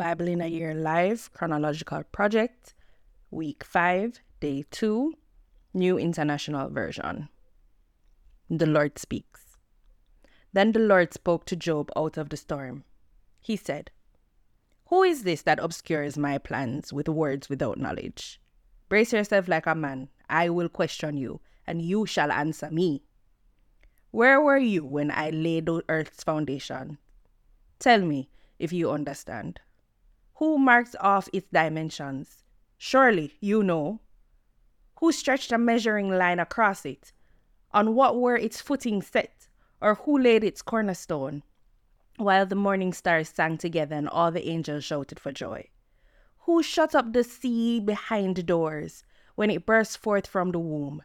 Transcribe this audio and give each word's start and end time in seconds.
Bible 0.00 0.28
in 0.28 0.40
a 0.40 0.46
Year 0.46 0.72
Live 0.72 1.30
Chronological 1.34 2.04
Project, 2.04 2.74
Week 3.30 3.62
5, 3.62 4.18
Day 4.40 4.64
2, 4.70 5.12
New 5.74 5.98
International 5.98 6.70
Version. 6.70 7.28
The 8.48 8.64
Lord 8.64 8.98
speaks. 8.98 9.58
Then 10.54 10.72
the 10.72 10.78
Lord 10.80 11.12
spoke 11.12 11.44
to 11.44 11.54
Job 11.54 11.92
out 11.94 12.16
of 12.16 12.30
the 12.30 12.38
storm. 12.38 12.84
He 13.42 13.56
said, 13.56 13.90
Who 14.86 15.02
is 15.02 15.24
this 15.24 15.42
that 15.42 15.58
obscures 15.58 16.16
my 16.16 16.38
plans 16.38 16.94
with 16.94 17.06
words 17.06 17.50
without 17.50 17.76
knowledge? 17.76 18.40
Brace 18.88 19.12
yourself 19.12 19.48
like 19.48 19.66
a 19.66 19.74
man. 19.74 20.08
I 20.30 20.48
will 20.48 20.70
question 20.70 21.18
you, 21.18 21.42
and 21.66 21.82
you 21.82 22.06
shall 22.06 22.32
answer 22.32 22.70
me. 22.70 23.02
Where 24.12 24.40
were 24.40 24.56
you 24.56 24.82
when 24.82 25.10
I 25.10 25.28
laid 25.28 25.66
the 25.66 25.82
earth's 25.90 26.24
foundation? 26.24 26.96
Tell 27.78 28.00
me 28.00 28.30
if 28.58 28.72
you 28.72 28.90
understand. 28.90 29.60
Who 30.40 30.58
marked 30.58 30.96
off 31.00 31.28
its 31.32 31.48
dimensions? 31.50 32.42
Surely 32.76 33.36
you 33.40 33.62
know. 33.62 34.00
Who 34.98 35.12
stretched 35.12 35.52
a 35.52 35.58
measuring 35.58 36.10
line 36.10 36.40
across 36.40 36.84
it? 36.84 37.12
On 37.72 37.94
what 37.94 38.18
were 38.18 38.36
its 38.36 38.60
footings 38.60 39.06
set? 39.06 39.46
Or 39.80 39.94
who 39.94 40.18
laid 40.18 40.42
its 40.42 40.62
cornerstone? 40.62 41.44
While 42.16 42.46
the 42.46 42.56
morning 42.56 42.92
stars 42.92 43.28
sang 43.28 43.58
together 43.58 43.94
and 43.94 44.08
all 44.08 44.32
the 44.32 44.48
angels 44.48 44.84
shouted 44.84 45.20
for 45.20 45.30
joy. 45.30 45.68
Who 46.46 46.62
shut 46.62 46.94
up 46.94 47.12
the 47.12 47.22
sea 47.22 47.78
behind 47.78 48.44
doors 48.46 49.04
when 49.36 49.50
it 49.50 49.64
burst 49.64 49.98
forth 49.98 50.26
from 50.26 50.50
the 50.50 50.58
womb? 50.58 51.04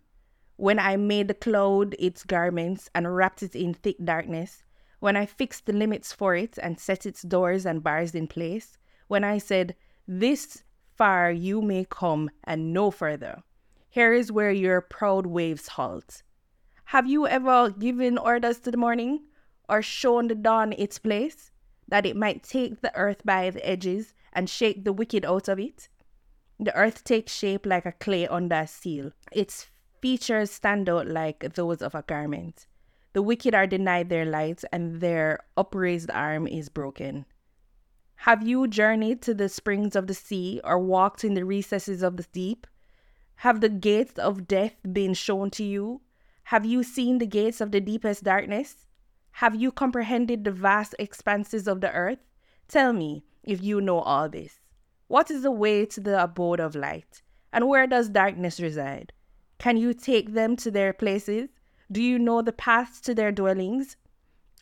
when 0.58 0.80
I 0.80 0.96
made 0.96 1.28
the 1.28 1.34
cloud 1.34 1.96
its 2.00 2.24
garments 2.24 2.90
and 2.96 3.14
wrapped 3.14 3.44
it 3.44 3.56
in 3.56 3.74
thick 3.74 3.98
darkness, 4.04 4.64
when 5.00 5.18
I 5.18 5.26
fixed 5.26 5.66
the 5.66 5.74
limits 5.74 6.14
for 6.14 6.36
it 6.36 6.58
and 6.62 6.80
set 6.80 7.06
its 7.06 7.22
doors 7.22 7.66
and 7.66 7.84
bars 7.84 8.16
in 8.16 8.28
place, 8.28 8.78
when 9.08 9.24
I 9.24 9.38
said, 9.38 9.76
This 10.08 10.64
far 10.96 11.32
you 11.32 11.62
may 11.62 11.86
come 11.90 12.30
and 12.44 12.74
no 12.74 12.92
further. 12.92 13.44
Here 13.90 14.14
is 14.14 14.32
where 14.32 14.52
your 14.52 14.82
proud 14.82 15.26
waves 15.26 15.70
halt. 15.70 16.24
Have 16.86 17.08
you 17.08 17.28
ever 17.28 17.70
given 17.72 18.18
orders 18.18 18.60
to 18.60 18.72
the 18.72 18.78
morning 18.78 19.24
or 19.68 19.82
shown 19.82 20.28
the 20.28 20.36
dawn 20.36 20.74
its 20.74 21.00
place, 21.00 21.52
that 21.88 22.06
it 22.06 22.16
might 22.16 22.44
take 22.44 22.82
the 22.82 22.96
earth 22.96 23.26
by 23.26 23.50
the 23.50 23.68
edges 23.68 24.14
and 24.34 24.50
shake 24.50 24.84
the 24.84 24.94
wicked 24.94 25.26
out 25.26 25.48
of 25.48 25.60
it? 25.60 25.90
The 26.60 26.76
earth 26.76 27.04
takes 27.04 27.34
shape 27.34 27.66
like 27.66 27.86
a 27.86 27.92
clay 27.92 28.28
under 28.28 28.56
a 28.56 28.68
seal. 28.68 29.12
Its 29.32 29.68
features 30.02 30.52
stand 30.52 30.88
out 30.90 31.08
like 31.08 31.54
those 31.56 31.82
of 31.82 31.96
a 31.96 32.04
garment. 32.04 32.68
The 33.14 33.22
wicked 33.22 33.56
are 33.56 33.68
denied 33.68 34.10
their 34.10 34.26
light, 34.26 34.64
and 34.72 35.00
their 35.02 35.40
upraised 35.58 36.12
arm 36.12 36.48
is 36.48 36.70
broken. 36.70 37.26
Have 38.26 38.42
you 38.42 38.68
journeyed 38.68 39.22
to 39.22 39.36
the 39.36 39.48
springs 39.48 39.96
of 39.96 40.08
the 40.08 40.16
sea, 40.16 40.60
or 40.64 40.80
walked 40.80 41.24
in 41.24 41.36
the 41.36 41.46
recesses 41.46 42.02
of 42.02 42.18
the 42.18 42.26
deep? 42.34 42.66
Have 43.36 43.62
the 43.62 43.70
gates 43.70 44.18
of 44.18 44.48
death 44.48 44.74
been 44.92 45.14
shown 45.14 45.52
to 45.52 45.64
you? 45.64 46.02
Have 46.46 46.66
you 46.66 46.82
seen 46.82 47.20
the 47.20 47.28
gates 47.28 47.62
of 47.62 47.70
the 47.72 47.80
deepest 47.80 48.24
darkness? 48.24 48.88
Have 49.34 49.54
you 49.54 49.72
comprehended 49.72 50.44
the 50.44 50.52
vast 50.52 50.96
expanses 50.98 51.68
of 51.68 51.82
the 51.82 51.92
earth? 51.92 52.18
Tell 52.68 52.94
me 52.94 53.24
if 53.44 53.62
you 53.62 53.80
know 53.80 54.00
all 54.00 54.28
this. 54.28 54.60
What 55.08 55.30
is 55.30 55.44
the 55.44 55.52
way 55.52 55.86
to 55.86 56.00
the 56.00 56.24
abode 56.24 56.60
of 56.60 56.74
light? 56.74 57.22
And 57.54 57.68
where 57.68 57.86
does 57.86 58.10
darkness 58.10 58.60
reside? 58.60 59.14
Can 59.60 59.78
you 59.78 59.94
take 59.94 60.34
them 60.34 60.56
to 60.56 60.72
their 60.72 60.94
places? 60.94 61.50
Do 61.92 62.02
you 62.02 62.18
know 62.18 62.42
the 62.42 62.54
paths 62.54 63.02
to 63.02 63.14
their 63.14 63.32
dwellings? 63.32 63.98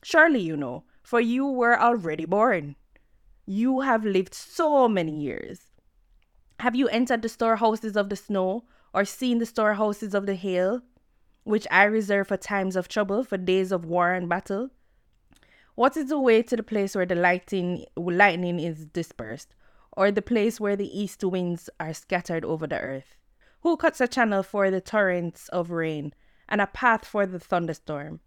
Surely 0.03 0.41
you 0.41 0.58
know, 0.58 0.84
for 1.02 1.22
you 1.22 1.45
were 1.45 1.80
already 1.80 2.25
born. 2.25 2.75
You 3.45 3.81
have 3.81 4.05
lived 4.05 4.33
so 4.33 4.88
many 4.88 5.19
years. 5.19 5.72
Have 6.61 6.75
you 6.75 6.88
entered 6.88 7.22
the 7.22 7.30
storehouses 7.30 7.97
of 7.97 8.09
the 8.09 8.16
snow, 8.16 8.63
or 8.94 9.03
seen 9.03 9.39
the 9.39 9.45
storehouses 9.45 10.13
of 10.13 10.25
the 10.25 10.35
hail, 10.35 10.81
which 11.44 11.67
I 11.69 11.84
reserve 11.84 12.29
for 12.29 12.38
times 12.38 12.78
of 12.78 12.88
trouble, 12.88 13.25
for 13.25 13.38
days 13.38 13.73
of 13.73 13.84
war 13.84 14.13
and 14.13 14.29
battle? 14.29 14.69
What 15.75 15.97
is 15.97 16.07
the 16.07 16.19
way 16.19 16.41
to 16.44 16.56
the 16.56 16.63
place 16.63 16.95
where 16.95 17.06
the 17.06 17.16
lightning, 17.16 17.85
lightning 17.97 18.59
is 18.59 18.85
dispersed, 18.85 19.56
or 19.91 20.09
the 20.09 20.22
place 20.22 20.59
where 20.59 20.78
the 20.78 20.97
east 20.97 21.22
winds 21.23 21.69
are 21.81 21.94
scattered 21.94 22.46
over 22.46 22.66
the 22.66 22.79
earth? 22.79 23.17
Who 23.62 23.75
cuts 23.75 24.00
a 24.00 24.07
channel 24.07 24.44
for 24.44 24.72
the 24.72 24.79
torrents 24.79 25.50
of 25.50 25.72
rain 25.72 26.13
and 26.47 26.62
a 26.62 26.67
path 26.67 27.03
for 27.03 27.25
the 27.25 27.40
thunderstorm? 27.40 28.22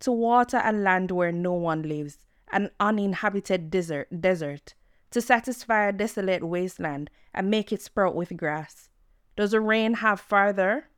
To 0.00 0.12
water 0.12 0.60
a 0.62 0.72
land 0.72 1.10
where 1.10 1.32
no 1.32 1.54
one 1.54 1.82
lives, 1.82 2.18
an 2.52 2.70
uninhabited 2.78 3.70
desert, 3.70 4.08
desert, 4.20 4.74
to 5.10 5.20
satisfy 5.20 5.86
a 5.88 5.92
desolate 5.92 6.44
wasteland 6.44 7.10
and 7.34 7.50
make 7.50 7.72
it 7.72 7.82
sprout 7.82 8.14
with 8.14 8.36
grass. 8.36 8.88
Does 9.36 9.52
the 9.52 9.60
rain 9.60 9.94
have 9.94 10.20
father? 10.20 10.88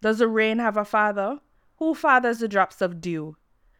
Does 0.00 0.18
the 0.18 0.28
rain 0.28 0.58
have 0.58 0.76
a 0.76 0.84
father? 0.84 1.40
Who 1.78 1.94
fathers 1.94 2.38
the 2.38 2.48
drops 2.48 2.80
of 2.80 3.00
dew? 3.00 3.36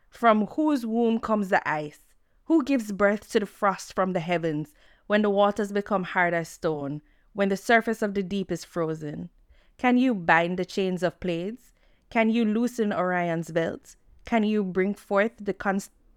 From 0.09 0.47
whose 0.47 0.87
womb 0.87 1.21
comes 1.21 1.49
the 1.49 1.67
ice? 1.69 2.01
Who 2.45 2.63
gives 2.63 2.93
birth 2.93 3.31
to 3.33 3.41
the 3.41 3.47
frost 3.47 3.95
from 3.95 4.13
the 4.13 4.21
heavens 4.21 4.75
when 5.07 5.23
the 5.23 5.31
waters 5.31 5.73
become 5.73 6.05
hard 6.05 6.35
as 6.35 6.49
stone 6.49 7.03
when 7.33 7.49
the 7.49 7.57
surface 7.57 8.03
of 8.03 8.15
the 8.15 8.23
deep 8.23 8.53
is 8.53 8.65
frozen? 8.65 9.31
Can 9.77 9.97
you 9.99 10.15
bind 10.15 10.59
the 10.59 10.65
chains 10.65 11.03
of 11.03 11.19
Pleiades? 11.21 11.73
Can 12.11 12.31
you 12.31 12.45
loosen 12.45 12.93
Orion's 12.93 13.51
belt? 13.51 13.97
Can 14.25 14.45
you 14.45 14.63
bring 14.63 14.95
forth 14.95 15.33
the 15.41 15.55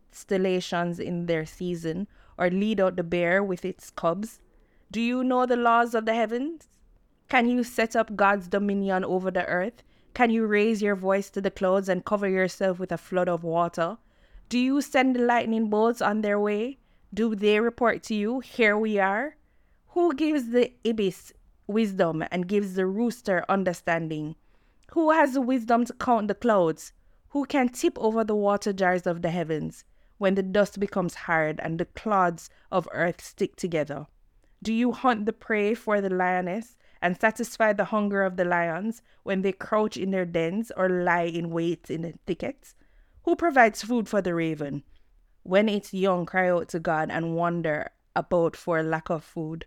constellations 0.09 1.00
in 1.00 1.25
their 1.25 1.45
season, 1.45 2.07
or 2.38 2.50
lead 2.50 2.79
out 2.79 2.95
the 2.95 3.03
bear 3.03 3.44
with 3.44 3.63
its 3.63 3.90
cubs? 3.91 4.40
Do 4.91 5.01
you 5.01 5.23
know 5.23 5.45
the 5.45 5.56
laws 5.56 5.94
of 5.94 6.06
the 6.06 6.16
heavens? 6.16 6.68
Can 7.29 7.47
you 7.47 7.63
set 7.63 7.95
up 7.95 8.16
God's 8.16 8.47
dominion 8.47 9.03
over 9.03 9.29
the 9.29 9.46
earth? 9.46 9.84
Can 10.13 10.29
you 10.29 10.46
raise 10.46 10.81
your 10.81 10.96
voice 10.96 11.29
to 11.31 11.41
the 11.41 11.51
clouds 11.51 11.90
and 11.90 12.03
cover 12.03 12.28
yourself 12.28 12.79
with 12.79 12.91
a 12.91 12.97
flood 12.97 13.29
of 13.29 13.44
water? 13.44 13.97
Do 14.50 14.57
you 14.57 14.81
send 14.81 15.16
the 15.16 15.19
lightning 15.19 15.69
bolts 15.69 16.01
on 16.01 16.22
their 16.22 16.40
way? 16.40 16.79
Do 17.13 17.35
they 17.35 17.59
report 17.59 18.01
to 18.03 18.16
you, 18.16 18.40
Here 18.40 18.78
we 18.78 18.97
are? 18.97 19.35
Who 19.90 20.13
gives 20.16 20.50
the 20.50 20.73
ibis 20.85 21.34
wisdom 21.67 22.23
and 22.31 22.47
gives 22.47 22.75
the 22.75 22.85
rooster 22.85 23.46
understanding? 23.50 24.35
Who 24.91 25.12
has 25.12 25.34
the 25.34 25.41
wisdom 25.41 25.85
to 25.85 25.94
count 25.94 26.28
the 26.28 26.35
clouds? 26.35 26.94
Who 27.29 27.46
can 27.46 27.69
tip 27.69 28.00
over 28.00 28.23
the 28.23 28.35
water 28.35 28.73
jars 28.73 29.06
of 29.06 29.22
the 29.22 29.29
heavens 29.29 29.84
when 30.17 30.35
the 30.35 30.44
dust 30.44 30.79
becomes 30.79 31.16
hard 31.16 31.59
and 31.61 31.79
the 31.79 31.85
clods 31.85 32.50
of 32.72 32.88
earth 32.91 33.22
stick 33.22 33.55
together? 33.55 34.07
Do 34.63 34.73
you 34.73 34.91
hunt 34.91 35.25
the 35.25 35.33
prey 35.33 35.73
for 35.73 36.01
the 36.01 36.09
lioness 36.09 36.75
and 37.01 37.19
satisfy 37.19 37.73
the 37.73 37.85
hunger 37.85 38.23
of 38.23 38.38
the 38.38 38.45
lions 38.45 39.01
when 39.23 39.41
they 39.41 39.51
crouch 39.51 39.97
in 39.97 40.11
their 40.11 40.25
dens 40.25 40.72
or 40.75 40.89
lie 40.89 41.29
in 41.29 41.51
wait 41.51 41.89
in 41.89 42.01
the 42.01 42.13
thickets? 42.25 42.75
Who 43.23 43.35
provides 43.35 43.83
food 43.83 44.09
for 44.09 44.22
the 44.22 44.33
raven? 44.33 44.83
When 45.44 45.69
its 45.69 45.94
young 45.94 46.25
cry 46.25 46.49
out 46.49 46.69
to 46.69 46.79
God 46.79 47.09
and 47.11 47.35
wonder 47.35 47.91
about 48.16 48.55
for 48.55 48.81
lack 48.81 49.09
of 49.09 49.23
food, 49.23 49.66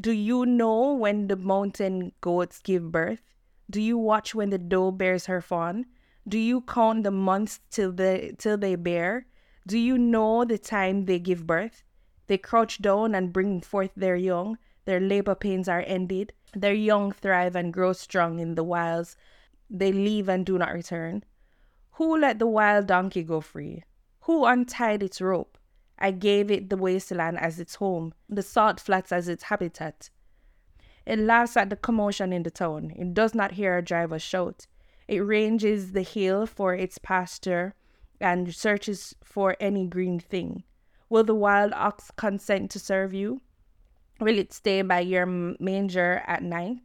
do 0.00 0.12
you 0.12 0.46
know 0.46 0.92
when 0.92 1.26
the 1.26 1.36
mountain 1.36 2.12
goats 2.20 2.60
give 2.60 2.92
birth? 2.92 3.22
Do 3.68 3.80
you 3.80 3.98
watch 3.98 4.34
when 4.34 4.50
the 4.50 4.58
doe 4.58 4.92
bears 4.92 5.26
her 5.26 5.40
fawn? 5.40 5.86
Do 6.28 6.38
you 6.38 6.60
count 6.60 7.02
the 7.04 7.10
months 7.10 7.60
till 7.70 7.90
they 7.90 8.34
till 8.38 8.56
they 8.56 8.76
bear? 8.76 9.26
Do 9.68 9.76
you 9.76 9.98
know 9.98 10.46
the 10.46 10.56
time 10.56 11.04
they 11.04 11.18
give 11.18 11.46
birth? 11.46 11.84
They 12.26 12.38
crouch 12.38 12.80
down 12.80 13.14
and 13.14 13.34
bring 13.34 13.60
forth 13.60 13.90
their 13.94 14.16
young. 14.16 14.56
Their 14.86 14.98
labor 14.98 15.34
pains 15.34 15.68
are 15.68 15.84
ended. 15.86 16.32
Their 16.54 16.72
young 16.72 17.12
thrive 17.12 17.54
and 17.54 17.70
grow 17.70 17.92
strong 17.92 18.38
in 18.38 18.54
the 18.54 18.64
wilds. 18.64 19.18
They 19.68 19.92
leave 19.92 20.26
and 20.26 20.46
do 20.46 20.56
not 20.56 20.72
return. 20.72 21.22
Who 21.96 22.16
let 22.16 22.38
the 22.38 22.46
wild 22.46 22.86
donkey 22.86 23.22
go 23.22 23.42
free? 23.42 23.84
Who 24.20 24.46
untied 24.46 25.02
its 25.02 25.20
rope? 25.20 25.58
I 25.98 26.12
gave 26.12 26.50
it 26.50 26.70
the 26.70 26.78
wasteland 26.78 27.38
as 27.38 27.60
its 27.60 27.74
home, 27.74 28.14
the 28.26 28.42
salt 28.42 28.80
flats 28.80 29.12
as 29.12 29.28
its 29.28 29.42
habitat. 29.44 30.08
It 31.04 31.18
laughs 31.18 31.58
at 31.58 31.68
the 31.68 31.76
commotion 31.76 32.32
in 32.32 32.42
the 32.42 32.50
town. 32.50 32.94
It 32.96 33.12
does 33.12 33.34
not 33.34 33.52
hear 33.52 33.76
a 33.76 33.84
driver 33.84 34.18
shout. 34.18 34.66
It 35.06 35.18
ranges 35.18 35.92
the 35.92 36.00
hill 36.00 36.46
for 36.46 36.74
its 36.74 36.96
pasture 36.96 37.74
and 38.20 38.54
searches 38.54 39.14
for 39.22 39.56
any 39.60 39.86
green 39.86 40.18
thing. 40.18 40.64
Will 41.08 41.24
the 41.24 41.34
wild 41.34 41.72
ox 41.72 42.10
consent 42.16 42.70
to 42.72 42.78
serve 42.78 43.14
you? 43.14 43.40
Will 44.20 44.38
it 44.38 44.52
stay 44.52 44.82
by 44.82 45.00
your 45.00 45.26
manger 45.26 46.22
at 46.26 46.42
night? 46.42 46.78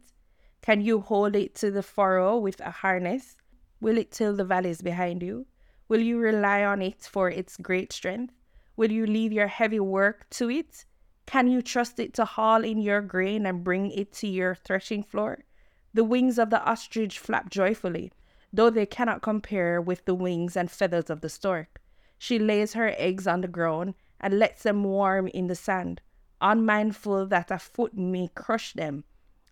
Can 0.62 0.80
you 0.80 1.00
hold 1.00 1.36
it 1.36 1.54
to 1.56 1.70
the 1.70 1.82
furrow 1.82 2.38
with 2.38 2.60
a 2.60 2.70
harness? 2.70 3.36
Will 3.80 3.98
it 3.98 4.10
till 4.10 4.34
the 4.34 4.44
valleys 4.44 4.80
behind 4.80 5.22
you? 5.22 5.46
Will 5.88 6.00
you 6.00 6.18
rely 6.18 6.64
on 6.64 6.80
it 6.80 7.02
for 7.02 7.28
its 7.28 7.58
great 7.58 7.92
strength? 7.92 8.32
Will 8.76 8.90
you 8.90 9.06
leave 9.06 9.32
your 9.32 9.48
heavy 9.48 9.80
work 9.80 10.28
to 10.30 10.50
it? 10.50 10.86
Can 11.26 11.48
you 11.48 11.60
trust 11.60 12.00
it 12.00 12.14
to 12.14 12.24
haul 12.24 12.64
in 12.64 12.78
your 12.78 13.02
grain 13.02 13.46
and 13.46 13.62
bring 13.62 13.90
it 13.90 14.12
to 14.14 14.26
your 14.26 14.54
threshing 14.54 15.02
floor? 15.02 15.44
The 15.92 16.04
wings 16.04 16.38
of 16.38 16.50
the 16.50 16.64
ostrich 16.64 17.18
flap 17.18 17.50
joyfully, 17.50 18.10
though 18.54 18.70
they 18.70 18.86
cannot 18.86 19.20
compare 19.20 19.80
with 19.80 20.04
the 20.04 20.14
wings 20.14 20.56
and 20.56 20.70
feathers 20.70 21.10
of 21.10 21.20
the 21.20 21.28
stork. 21.28 21.80
She 22.16 22.38
lays 22.38 22.74
her 22.74 22.94
eggs 22.96 23.26
on 23.26 23.40
the 23.40 23.48
ground 23.48 23.94
and 24.20 24.38
lets 24.38 24.62
them 24.62 24.84
warm 24.84 25.26
in 25.26 25.48
the 25.48 25.56
sand, 25.56 26.00
unmindful 26.40 27.26
that 27.26 27.50
a 27.50 27.58
foot 27.58 27.96
may 27.96 28.28
crush 28.36 28.72
them, 28.72 29.02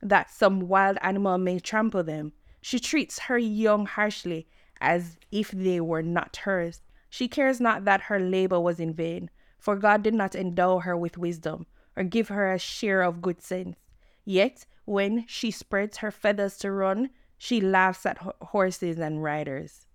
that 0.01 0.31
some 0.31 0.61
wild 0.69 0.99
animal 1.03 1.37
may 1.37 1.59
trample 1.59 2.05
them. 2.05 2.33
She 2.61 2.79
treats 2.79 3.19
her 3.19 3.39
young 3.39 3.87
harshly, 3.87 4.47
as 4.81 5.19
if 5.33 5.51
they 5.51 5.81
were 5.81 6.03
not 6.03 6.37
hers. 6.37 6.81
She 7.11 7.27
cares 7.27 7.61
not 7.61 7.85
that 7.85 8.03
her 8.03 8.21
labor 8.21 8.61
was 8.61 8.79
in 8.79 8.95
vain, 8.95 9.31
for 9.59 9.75
God 9.75 10.05
did 10.05 10.15
not 10.15 10.37
endow 10.37 10.79
her 10.79 10.97
with 10.97 11.19
wisdom, 11.19 11.67
or 11.97 12.05
give 12.05 12.29
her 12.29 12.53
a 12.53 12.59
share 12.59 13.03
of 13.03 13.21
good 13.21 13.43
sense. 13.43 13.77
Yet, 14.25 14.65
when 14.85 15.27
she 15.27 15.51
spreads 15.51 15.99
her 15.99 16.13
feathers 16.13 16.57
to 16.59 16.71
run, 16.71 17.11
she 17.43 17.61
laughs 17.61 18.07
at 18.07 18.19
horses 18.41 19.01
and 19.01 19.21
riders. 19.21 19.89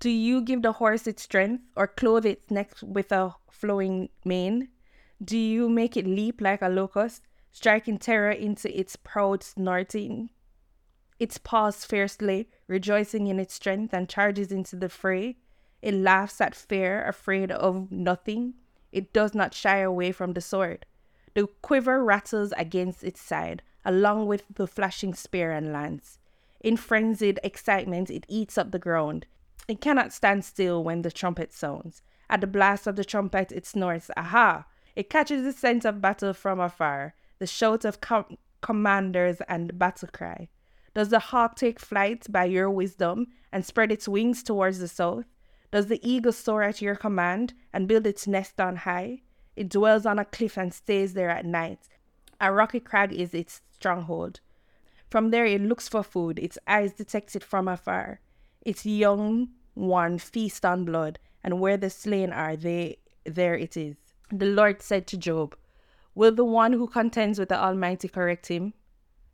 Do 0.00 0.10
you 0.10 0.42
give 0.42 0.60
the 0.60 0.72
horse 0.72 1.06
its 1.06 1.22
strength, 1.22 1.62
or 1.74 1.86
clothe 1.86 2.26
its 2.26 2.50
neck 2.50 2.72
with 2.82 3.10
a 3.10 3.36
flowing 3.50 4.10
mane? 4.22 4.68
Do 5.24 5.38
you 5.38 5.70
make 5.70 5.96
it 5.96 6.06
leap 6.06 6.42
like 6.42 6.60
a 6.60 6.68
locust, 6.68 7.22
striking 7.52 7.96
terror 7.96 8.30
into 8.30 8.68
its 8.78 8.96
proud 8.96 9.42
snorting? 9.42 10.28
It 11.18 11.38
paws 11.42 11.86
fiercely, 11.86 12.50
rejoicing 12.66 13.28
in 13.28 13.40
its 13.40 13.54
strength, 13.54 13.94
and 13.94 14.06
charges 14.06 14.52
into 14.52 14.76
the 14.76 14.90
fray. 14.90 15.38
It 15.80 15.94
laughs 15.94 16.38
at 16.38 16.54
fear, 16.54 17.02
afraid 17.08 17.50
of 17.50 17.90
nothing. 17.90 18.56
It 18.92 19.14
does 19.14 19.34
not 19.34 19.54
shy 19.54 19.78
away 19.78 20.12
from 20.12 20.34
the 20.34 20.42
sword. 20.42 20.84
The 21.32 21.48
quiver 21.62 22.04
rattles 22.04 22.52
against 22.58 23.02
its 23.02 23.22
side, 23.22 23.62
along 23.86 24.26
with 24.26 24.44
the 24.54 24.66
flashing 24.66 25.14
spear 25.14 25.50
and 25.50 25.72
lance. 25.72 26.18
In 26.60 26.76
frenzied 26.76 27.40
excitement, 27.42 28.10
it 28.10 28.26
eats 28.28 28.58
up 28.58 28.70
the 28.70 28.78
ground. 28.78 29.26
It 29.66 29.80
cannot 29.80 30.12
stand 30.12 30.44
still 30.44 30.84
when 30.84 31.02
the 31.02 31.10
trumpet 31.10 31.52
sounds. 31.52 32.02
At 32.28 32.40
the 32.40 32.46
blast 32.46 32.86
of 32.86 32.96
the 32.96 33.04
trumpet, 33.04 33.50
it 33.50 33.66
snorts, 33.66 34.10
Aha! 34.16 34.66
It 34.94 35.08
catches 35.08 35.42
the 35.42 35.52
scent 35.52 35.84
of 35.84 36.00
battle 36.00 36.34
from 36.34 36.60
afar, 36.60 37.14
the 37.38 37.46
shout 37.46 37.84
of 37.84 38.00
com- 38.00 38.36
commanders 38.60 39.38
and 39.48 39.78
battle 39.78 40.08
cry. 40.12 40.48
Does 40.94 41.08
the 41.10 41.18
hawk 41.18 41.56
take 41.56 41.78
flight 41.78 42.26
by 42.30 42.44
your 42.44 42.68
wisdom 42.68 43.28
and 43.52 43.64
spread 43.64 43.92
its 43.92 44.08
wings 44.08 44.42
towards 44.42 44.80
the 44.80 44.88
south? 44.88 45.24
Does 45.70 45.86
the 45.86 46.00
eagle 46.08 46.32
soar 46.32 46.62
at 46.62 46.82
your 46.82 46.96
command 46.96 47.54
and 47.72 47.86
build 47.86 48.06
its 48.06 48.26
nest 48.26 48.60
on 48.60 48.76
high? 48.76 49.22
It 49.56 49.68
dwells 49.68 50.04
on 50.04 50.18
a 50.18 50.24
cliff 50.24 50.58
and 50.58 50.74
stays 50.74 51.14
there 51.14 51.30
at 51.30 51.44
night. 51.44 51.88
A 52.40 52.52
rocky 52.52 52.80
crag 52.80 53.12
is 53.12 53.34
its 53.34 53.62
stronghold. 53.70 54.40
From 55.10 55.30
there 55.30 55.44
it 55.44 55.60
looks 55.60 55.88
for 55.88 56.04
food, 56.04 56.38
its 56.38 56.56
eyes 56.68 56.92
detect 56.92 57.34
it 57.34 57.42
from 57.42 57.66
afar. 57.66 58.20
Its 58.62 58.86
young 58.86 59.48
one 59.74 60.18
feast 60.18 60.64
on 60.64 60.84
blood, 60.84 61.18
and 61.42 61.60
where 61.60 61.76
the 61.76 61.90
slain 61.90 62.32
are, 62.32 62.56
they 62.56 62.98
there 63.24 63.56
it 63.56 63.76
is. 63.76 63.96
The 64.30 64.46
Lord 64.46 64.82
said 64.82 65.06
to 65.08 65.16
Job, 65.16 65.56
Will 66.14 66.32
the 66.32 66.44
one 66.44 66.72
who 66.72 66.86
contends 66.86 67.38
with 67.38 67.48
the 67.48 67.60
Almighty 67.60 68.08
correct 68.08 68.46
him? 68.48 68.74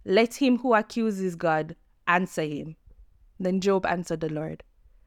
Let 0.05 0.35
him 0.35 0.59
who 0.59 0.75
accuses 0.75 1.37
God 1.37 1.77
answer 2.07 2.43
him. 2.43 2.77
Then 3.39 3.61
Job 3.61 3.85
answered 3.85 4.21
the 4.21 4.33
Lord, 4.33 4.63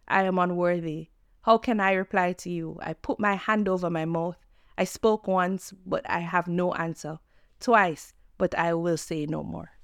I 0.07 0.23
am 0.23 0.37
unworthy. 0.37 1.09
How 1.41 1.57
can 1.57 1.79
I 1.79 1.93
reply 1.93 2.33
to 2.33 2.49
you? 2.49 2.77
I 2.81 2.93
put 2.93 3.19
my 3.19 3.35
hand 3.35 3.67
over 3.67 3.89
my 3.89 4.05
mouth. 4.05 4.37
I 4.77 4.83
spoke 4.83 5.27
once, 5.27 5.73
but 5.85 6.07
I 6.09 6.19
have 6.19 6.47
no 6.47 6.73
answer. 6.73 7.19
Twice, 7.59 8.13
but 8.37 8.57
I 8.57 8.73
will 8.73 8.97
say 8.97 9.25
no 9.25 9.43
more. 9.43 9.71